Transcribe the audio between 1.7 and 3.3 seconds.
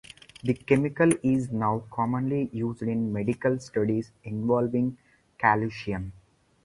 commonly used in